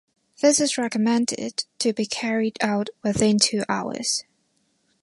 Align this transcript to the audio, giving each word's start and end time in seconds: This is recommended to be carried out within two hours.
This 0.41 0.59
is 0.59 0.79
recommended 0.79 1.63
to 1.77 1.93
be 1.93 2.07
carried 2.07 2.57
out 2.59 2.89
within 3.03 3.37
two 3.37 3.61
hours. 3.69 4.23